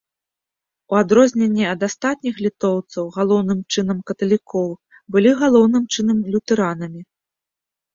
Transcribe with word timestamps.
У 0.93 0.95
адрозненне 1.01 1.65
ад 1.73 1.85
астатніх 1.89 2.35
літоўцаў, 2.47 3.13
галоўным 3.19 3.63
чынам 3.75 4.03
каталікоў, 4.11 4.69
былі 5.17 5.31
галоўным 5.47 5.83
чынам 5.97 6.29
лютэранамі. 6.35 7.11